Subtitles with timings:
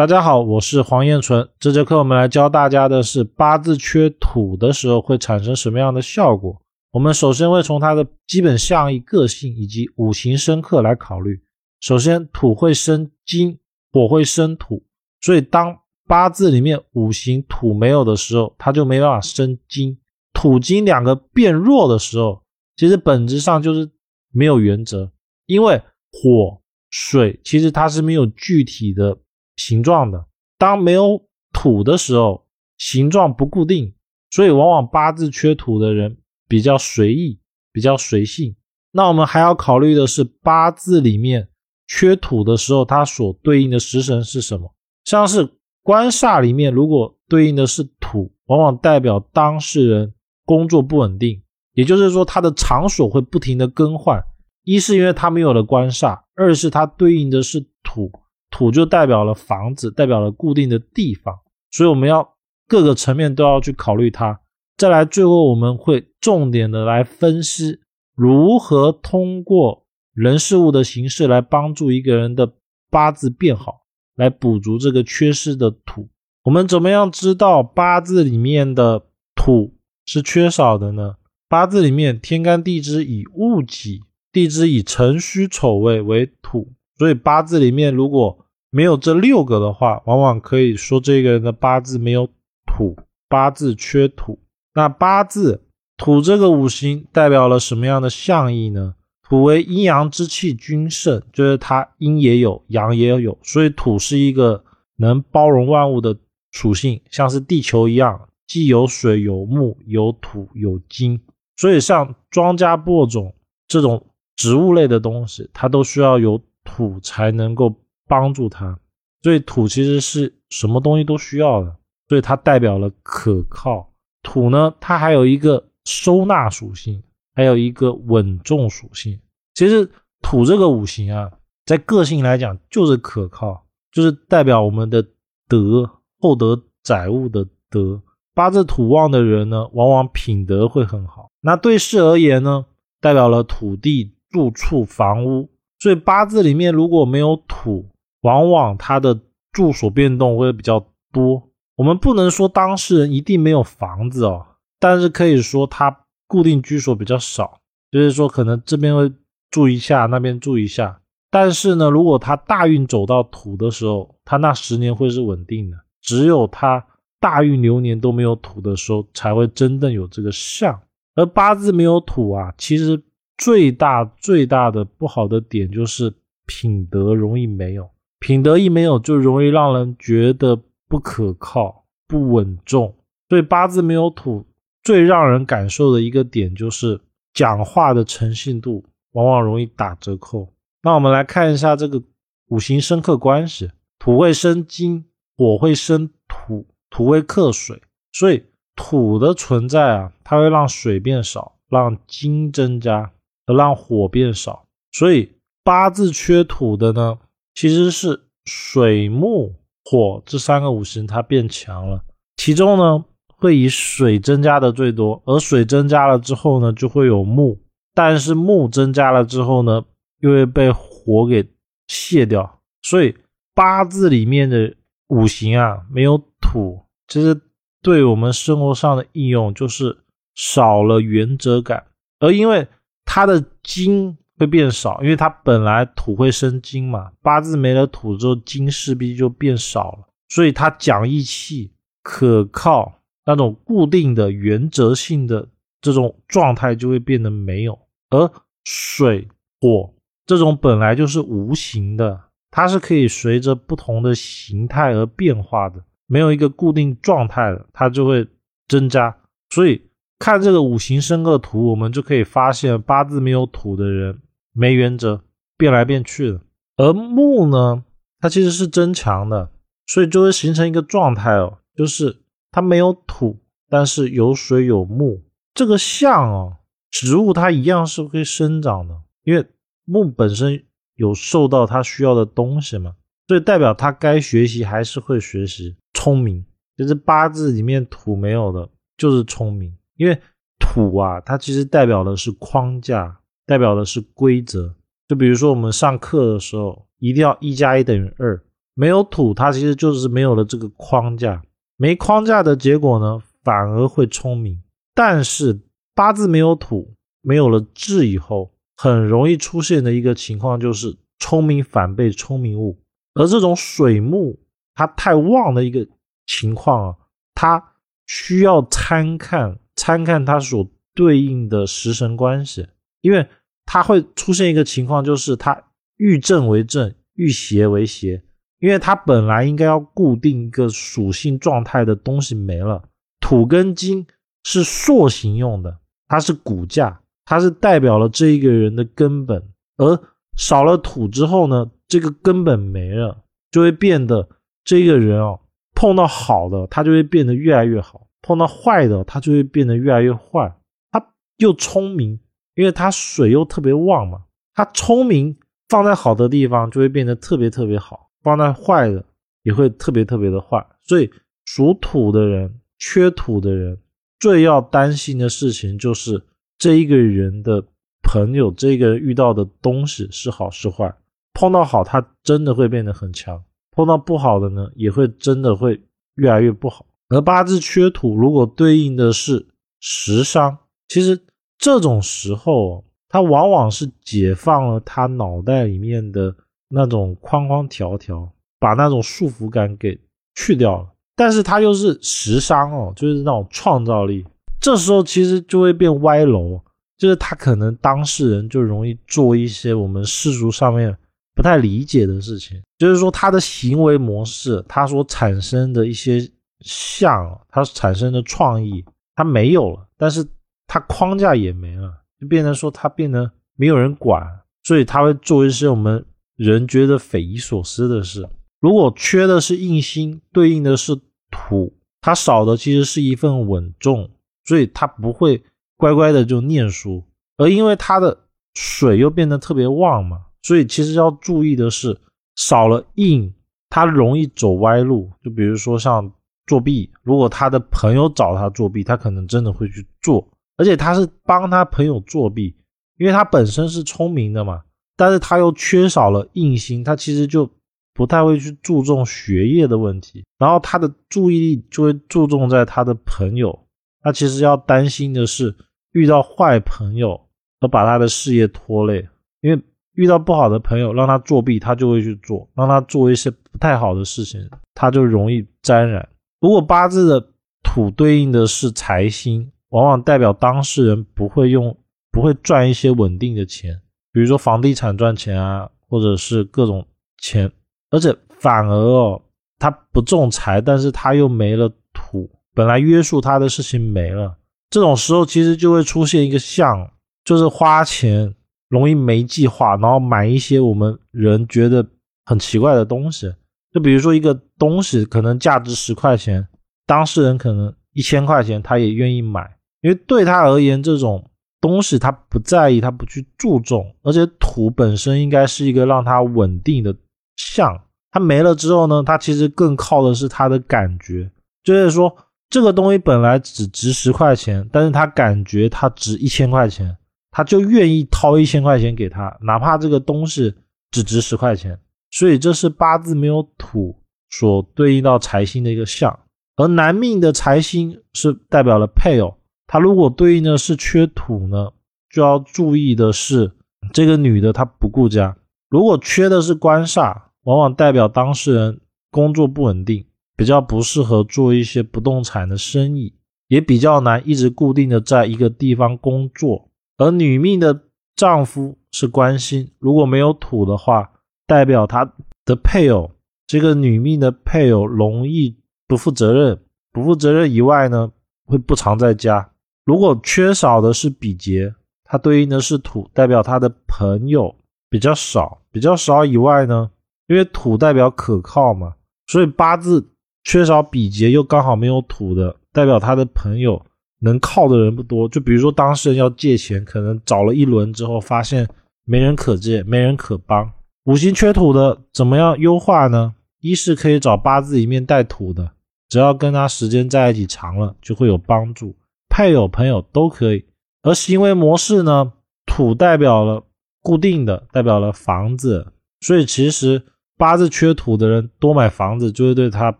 [0.00, 1.46] 大家好，我是黄彦纯。
[1.58, 6.58] 这节课我们来教大家的是八字缺土的时候会产生什么样的效果。
[6.90, 11.42] 我们首先会从它的基本象意、个性以及五行生克来考虑。
[11.80, 13.58] 首先，土会生金，
[13.92, 14.82] 火会生土，
[15.20, 15.76] 所以当
[16.08, 19.98] 八字里面五行土没有的时候，它就没办法生金。
[20.32, 22.42] 土金两个变弱的时候，
[22.74, 23.90] 其实本质上就是
[24.32, 25.12] 没有原则，
[25.44, 25.78] 因为
[26.10, 26.58] 火、
[26.88, 29.18] 水其实它是没有具体的。
[29.60, 30.24] 形状的，
[30.56, 31.20] 当没有
[31.52, 32.46] 土的时候，
[32.78, 33.94] 形状不固定，
[34.30, 36.16] 所以往往八字缺土的人
[36.48, 37.38] 比较随意，
[37.70, 38.56] 比较随性。
[38.90, 41.46] 那我们还要考虑的是，八字里面
[41.86, 44.74] 缺土的时候，它所对应的食神是什么？
[45.04, 45.46] 像是
[45.82, 50.14] 官煞里面，如果对应的是土，往往代表当事人
[50.46, 51.42] 工作不稳定，
[51.74, 54.18] 也就是说，他的场所会不停的更换。
[54.64, 58.10] 一是因为他没有了官煞，二是他对应的是土。
[58.50, 61.38] 土就代表了房子，代表了固定的地方，
[61.70, 62.36] 所以我们要
[62.68, 64.40] 各个层面都要去考虑它。
[64.76, 67.80] 再来，最后我们会重点的来分析
[68.14, 72.52] 如何通过人事物的形式来帮助一个人的
[72.90, 73.82] 八字变好，
[74.16, 76.08] 来补足这个缺失的土。
[76.44, 79.74] 我们怎么样知道八字里面的土
[80.06, 81.16] 是缺少的呢？
[81.48, 84.00] 八字里面天干地支以戊己，
[84.32, 86.72] 地支以辰戌丑未为土。
[86.96, 92.28] 所以八字里面如果没有这六个的话，往往可以说这个人的八字没有
[92.66, 92.96] 土，
[93.28, 94.38] 八字缺土。
[94.74, 95.62] 那八字
[95.96, 98.94] 土这个五行代表了什么样的象意呢？
[99.28, 104.64] 土为阴阳之气均盛，就是它阴也有，阳也有，所以土是一个
[104.96, 106.16] 能包容万物的
[106.52, 111.20] 属性，像是地球一样，既有水有木有土有金。
[111.56, 113.34] 所以像庄稼播种
[113.66, 116.40] 这种植物类的东西，它都需要有。
[116.62, 117.74] 土才能够
[118.10, 118.76] 帮助他，
[119.22, 121.76] 所以土其实是什么东西都需要的，
[122.08, 123.92] 所以它代表了可靠。
[124.20, 127.00] 土呢，它还有一个收纳属性，
[127.36, 129.20] 还有一个稳重属性。
[129.54, 129.88] 其实
[130.20, 131.30] 土这个五行啊，
[131.64, 135.06] 在个性来讲就是可靠，就是代表我们的
[135.46, 138.02] 德，厚德载物的德。
[138.34, 141.30] 八字土旺的人呢，往往品德会很好。
[141.40, 142.66] 那对事而言呢，
[143.00, 145.48] 代表了土地、住处、房屋。
[145.78, 147.88] 所以八字里面如果没有土，
[148.22, 149.18] 往往他的
[149.52, 151.50] 住所变动会比较多。
[151.76, 154.46] 我们不能说当事人一定没有房子哦，
[154.78, 157.60] 但是可以说他固定居所比较少，
[157.90, 159.12] 就是说可能这边会
[159.50, 161.00] 住一下，那边住一下。
[161.30, 165.76] 但是呢，如果他大运走到土的时候，他那十年会是稳定的。
[166.00, 166.84] 只有他
[167.18, 170.80] 大运流年都没有土的时候，才会真正有这个相。
[171.14, 173.02] 而八字没有土啊，其实。
[173.42, 176.12] 最大最大的不好的点就是
[176.44, 177.88] 品德容易没有，
[178.20, 182.94] 品德一没有就容易让人觉得不可靠、不稳重。
[183.28, 184.46] 所以八字没有土，
[184.82, 187.00] 最让人感受的一个点就是
[187.34, 190.52] 讲话的诚信度往往容易打折扣。
[190.82, 192.00] 那我们来看一下这个
[192.48, 195.04] 五行生克关系：土会生金，
[195.36, 197.82] 火会生土，土会克水，
[198.12, 198.44] 所以
[198.76, 203.10] 土的存在啊，它会让水变少，让金增加。
[203.46, 205.32] 让火变少，所以
[205.64, 207.18] 八字缺土的呢，
[207.60, 209.54] 其实是水木
[209.84, 212.02] 火这三个五行它变强了，
[212.38, 213.04] 其中呢
[213.36, 217.58] 会以水增加的最多，而水增加了之后呢，就会有木，
[217.92, 219.84] 但是木增加了之后呢，
[220.20, 221.46] 又会被火给
[221.86, 223.14] 卸掉，所以
[223.54, 224.74] 八字里面的
[225.08, 227.38] 五行啊没有土，其实
[227.82, 229.98] 对我们生活上的应用就是
[230.34, 231.84] 少了原则感，
[232.20, 232.66] 而因为。
[233.12, 241.70] 它的金会变少，因为它本来土会生金嘛，八字没了土之后，金势必就变少了，所以它讲义气、
[242.02, 242.90] 可靠
[243.26, 245.46] 那种固定的原则性的
[245.82, 247.78] 这种状态就会变得没有。
[248.08, 248.28] 而
[248.64, 249.28] 水、
[249.60, 249.92] 火
[250.24, 252.18] 这种本来就是无形的，
[252.50, 258.26] 它是可以随着不同的形态而变化的，没有一个固定状态的，它就会
[258.66, 259.14] 增加，
[259.50, 259.82] 所以。
[260.22, 264.20] 看这个五行生克图，我们就可以发现八字没有土的人
[264.52, 265.22] 没原则，
[265.56, 266.40] 变来变去的。
[266.76, 267.84] 而木呢，
[268.20, 269.50] 它其实是增强的，
[269.86, 273.38] 所以就会形成一个状态哦，就是它没有土，
[273.68, 275.22] 但是有水有木。
[275.52, 276.56] 这个象哦，
[276.90, 278.94] 植物它一样是会生长的，
[279.24, 279.46] 因为
[279.84, 280.64] 木本身
[280.94, 282.94] 有受到它需要的东西嘛，
[283.28, 285.76] 所以代表它该学习还是会学习。
[285.92, 286.44] 聪明，
[286.76, 289.76] 就是八字里面土没有的，就是聪明。
[289.96, 290.18] 因为
[290.58, 293.19] 土啊，它其实代表的是框架，
[293.50, 294.76] 代表的是规则。
[295.08, 298.40] 就比如说我们上课的时候，一定要一加一等于二，
[298.74, 301.42] 没有土，它其实就是没有了这个框架。
[301.76, 304.62] 没框架的结果呢，反而会聪明。
[304.94, 305.58] 但是
[305.96, 312.78] 八字没有土，没有了智以后，很容易出现的一个情况就是聪明反被聪明误。
[313.14, 314.38] 而这种水木
[314.76, 315.84] 它太旺的一个
[316.24, 316.96] 情况啊，
[317.34, 317.72] 它
[318.06, 322.68] 需要参看参看它所对应的食神关系，
[323.00, 323.26] 因为
[323.72, 325.56] 它会出现一个情况，就是它
[325.96, 328.20] 遇正为正，遇邪为邪。
[328.58, 332.82] 因为它本来应该要固定一个属性状态的东西没了，
[333.20, 334.04] 土跟金
[334.42, 335.78] 是塑形用的，
[336.08, 339.40] 它是骨架，它是代表了这一个人的根本。
[339.76, 339.96] 而
[340.36, 344.28] 少了土之后呢，这个根本没了，就会变得
[344.64, 345.38] 这个人哦，
[345.76, 350.52] 碰到好的他就会变得越来越好，碰到坏的他就会变得越来越坏。
[350.90, 352.18] 他又聪明，
[352.54, 354.22] 因为他水又特别旺嘛，
[354.54, 355.36] 他聪明
[355.68, 358.10] 放在好的地方就会变得特别特别好。
[358.22, 359.02] 放在坏的
[359.44, 361.10] 也会特别特别的坏，所以
[361.46, 363.78] 属土的人、缺土的人
[364.18, 366.22] 最要担心的事情就是
[366.58, 367.64] 这一个人的
[368.02, 370.94] 朋友，这个人遇到的东西是好是坏。
[371.32, 373.38] 碰到好，他真的会变得很强；
[373.70, 375.80] 碰到不好的呢，也会真的会
[376.16, 376.84] 越来越不好。
[377.08, 379.46] 而八字缺土，如果对应的是
[379.80, 380.58] 食伤，
[380.88, 381.18] 其实
[381.60, 386.34] 这种时候，他往往是解放了他脑袋里面的。
[386.72, 388.30] 那种框框条条，
[388.60, 389.98] 把那种束缚感给
[390.36, 394.24] 去掉了，但是他又是时商哦，就是那种创造力。
[394.60, 396.60] 这时候其实就会变歪楼，
[396.96, 400.96] 就是他可能当事人就容易做一些我们世俗上面
[401.34, 406.20] 不太理解的事情，就是说他的行为模式，他所产生的一些
[406.60, 408.84] 像，他产生的创意，
[409.16, 410.24] 他没有了，但是
[410.70, 414.24] 他框架也没了，就变成说他变得没有人管，
[414.62, 416.04] 所以他会做一些我们。
[416.36, 418.26] 人觉得匪夷所思的事，
[418.60, 420.98] 如果缺的是印星，对应的是
[421.30, 421.70] 土，
[422.00, 424.08] 它少的其实是一份稳重，
[424.46, 425.42] 所以他不会
[425.76, 427.04] 乖乖的就念书。
[427.36, 428.16] 而因为他的
[428.54, 432.00] 水又变得特别旺嘛，所以其实要注意的是，
[432.36, 433.30] 少了印，
[433.68, 435.10] 他容易走歪路。
[435.22, 436.10] 就比如说像
[436.46, 440.26] 作弊，如果他的朋友找他作弊，他可能真的会去做，
[440.60, 442.54] 而且他是帮他朋友作弊，
[442.98, 444.60] 因为他本身是聪明的嘛。
[444.94, 447.48] 但是他又缺少了硬心，他其实就
[447.94, 453.58] 不太会去注重学业的问题，然后他的注意力就会注重在他的朋友。
[454.02, 455.56] 他其实要担心的是
[455.92, 457.18] 遇到坏朋友
[457.60, 459.08] 而把他的事业拖累，
[459.40, 459.58] 因为
[459.94, 466.06] 遇到不好的朋友让他作弊，他就会去做；让他做一些不太好的事情，他就容易沾染。
[466.40, 467.26] 如果八字的
[467.62, 471.76] 土对应的是财星，往往代表当事人不会用，
[472.12, 473.80] 不会赚一些稳定的钱。
[474.12, 476.86] 比如说房地产赚钱啊，或者是各种
[477.18, 477.50] 钱，
[477.90, 479.22] 而且反而哦，
[479.58, 484.36] 他不中财，但是他又没了土，本来约束他的事情没了，
[484.68, 486.90] 这种时候其实就会出现一个象，
[487.24, 488.34] 就是花钱
[488.68, 491.86] 容易没计划，然后买一些我们人觉得
[492.24, 493.32] 很奇怪的东西，
[493.72, 496.48] 就比如说一个东西可能价值十块钱，
[496.86, 501.26] 当事人可能一千块钱他也愿意买，因为对他而言这种。
[501.62, 506.96] 东西他不在意，他不去注重，而且土本身应该是一个让他稳定的
[507.36, 507.78] 象，
[508.10, 511.30] 他没了之后呢，他其实更靠的是他的感觉，
[511.62, 512.16] 就是说
[512.48, 516.96] 这个东西本来只值十块钱，但是他感觉它值一千块钱，
[517.30, 520.54] 他就愿意掏一千块钱给他，哪怕这个东西
[520.90, 521.78] 只值十块钱。
[522.10, 523.94] 所以这是八字没有土
[524.30, 526.18] 所对应到财星的一个象，
[526.56, 529.36] 而男命的财星是代表了配偶。
[529.72, 531.70] 他如果对应的是缺土呢，
[532.12, 533.52] 就要注意的是
[533.92, 535.36] 这个女的她不顾家。
[535.68, 538.80] 如果缺的是官煞，往往代表当事人
[539.12, 540.04] 工作不稳定，
[540.36, 543.14] 比较不适合做一些不动产的生意，
[543.46, 546.68] 也比较难一直固定的在一个地方工作。
[546.96, 547.82] 而女命的
[548.16, 551.12] 丈夫是官星，如果没有土的话，
[551.46, 552.12] 代表她
[552.44, 553.12] 的配偶，
[553.46, 556.60] 这个女命的配偶容易不负责任，
[556.90, 558.10] 不负责任以外呢，
[558.44, 559.49] 会不常在家。
[559.84, 564.54] 如果缺少的是比劫，它对应的是土，代表他的朋友
[564.88, 566.90] 比较少，比较少以外呢，
[567.28, 568.94] 因为土代表可靠嘛，
[569.26, 570.10] 所以八字
[570.44, 573.80] 缺少比劫又刚好没有土的，代表他的朋友
[574.20, 575.28] 能靠的人不多。
[575.28, 578.68] 就比如说当事人要借钱，可能找了一轮之后，发现
[579.04, 580.70] 没人可借，没人可帮。
[581.04, 583.34] 五行缺土的怎么样优化呢？
[583.60, 585.72] 一是可以找八字里面带土的，
[586.08, 588.94] 只要跟他时间在一起长了，就会有帮助。
[589.30, 590.66] 配偶、朋友都可以，
[591.02, 592.34] 而行为模式呢？
[592.66, 593.64] 土代表了
[594.02, 597.02] 固定的，代表了房子，所以其实
[597.38, 599.96] 八字缺土的人多买房子，就会对他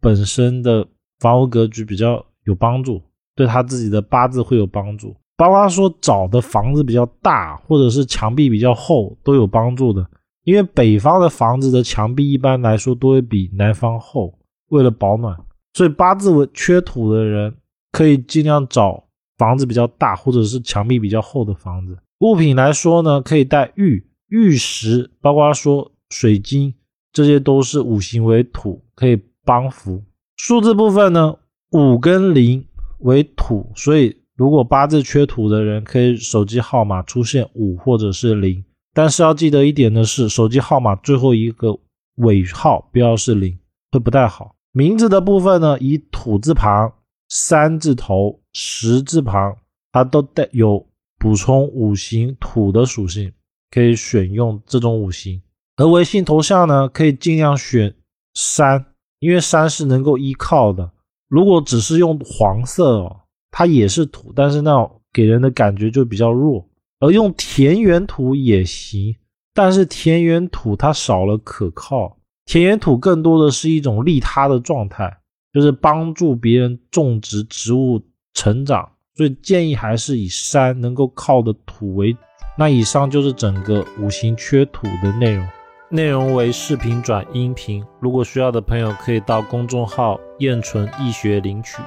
[0.00, 0.86] 本身的
[1.20, 3.00] 房屋格局比较有帮助，
[3.34, 5.14] 对他自己的八字会有帮助。
[5.36, 10.06] 包括说找的房子比较大，或者是墙壁比较厚，都有帮助的。
[10.44, 14.38] 因为北方的房子的墙壁一般来说都会比南方厚，
[14.68, 15.36] 为了保暖，
[15.74, 17.54] 所以八字为缺土的人
[17.96, 19.02] 可以尽量找
[19.38, 21.96] 房子比较大或者是墙壁比较厚的房子。
[22.18, 26.74] 物品来说呢，可以带玉、玉石，包括说水晶，
[27.10, 30.04] 这些都是五行为土，可以帮扶。
[30.36, 31.36] 数字部分呢，
[31.70, 32.62] 五跟零
[32.98, 38.62] 为土，所以如果八字缺土的人，可以手机号码出现五或者是零。
[38.92, 41.78] 但是要记得一点的是，手机号码最后一个
[42.16, 43.58] 尾号不要是零，
[43.90, 44.54] 会不太好。
[44.72, 46.92] 名字的部分呢，以土字旁、
[47.28, 49.56] 三字头、十字旁，
[49.92, 50.86] 它都带有
[51.18, 53.32] 补充五行土的属性，
[53.70, 55.40] 可以选用这种五行。
[55.76, 57.94] 而微信头像呢，可以尽量选
[58.34, 58.86] 山，
[59.18, 60.90] 因为山是能够依靠的。
[61.28, 66.66] 如果只是用黄色哦，它也是土，但是那给人的感觉就比较弱。
[67.00, 69.16] 而用田园土也行，
[69.52, 72.16] 但是田园土它少了可靠，
[72.46, 75.18] 田园土更多的是一种利他的状态，
[75.56, 77.98] 就是帮助别人种植植物
[78.34, 82.18] 成长，所以建议还是以山能够靠的土为主。
[82.58, 85.48] 那以上就是整个五行缺土的内容，
[85.88, 91.78] 内容为视频转音频，如果需要的朋友可以到公众号燕纯易学领取。